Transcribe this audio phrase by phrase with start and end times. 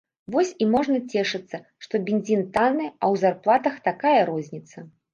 [0.35, 4.77] Вось і можна цешыцца, што бензін танны, а ў зарплатах такая розніца.